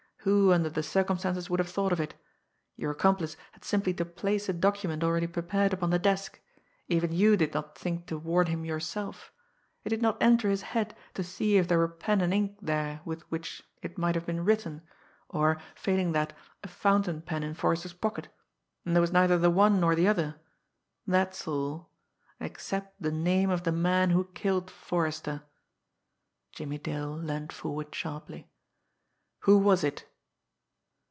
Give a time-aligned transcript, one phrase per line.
[0.23, 2.13] Who, under the circumstances, would have thought of it!
[2.75, 6.39] Your accomplice had simply to place a document already prepared upon the desk.
[6.87, 9.31] Even you did not think to warn him yourself.
[9.83, 13.01] It did not enter his head to see if there were pen and ink there
[13.03, 14.83] with which it might have been written,
[15.27, 16.33] or, failing that,
[16.63, 18.27] a fountain pen in Forrester's pocket
[18.85, 20.35] and there was neither the one nor the other.
[21.07, 21.89] That's all
[22.39, 25.41] except the name of the man who killed Forrester."
[26.51, 28.47] Jimmie Dale leaned forward sharply.
[29.45, 30.05] "Who was it?"